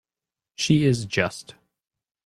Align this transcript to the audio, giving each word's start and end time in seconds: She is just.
She 0.55 0.83
is 0.83 1.05
just. 1.05 1.53